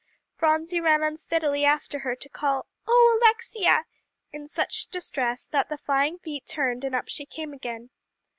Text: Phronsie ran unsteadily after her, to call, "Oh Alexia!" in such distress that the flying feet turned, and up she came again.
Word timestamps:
Phronsie 0.35 0.79
ran 0.81 1.03
unsteadily 1.03 1.63
after 1.63 1.99
her, 1.99 2.15
to 2.15 2.27
call, 2.27 2.65
"Oh 2.87 3.19
Alexia!" 3.21 3.85
in 4.31 4.47
such 4.47 4.87
distress 4.87 5.45
that 5.47 5.69
the 5.69 5.77
flying 5.77 6.17
feet 6.17 6.47
turned, 6.47 6.83
and 6.83 6.95
up 6.95 7.07
she 7.07 7.23
came 7.23 7.53
again. 7.53 7.91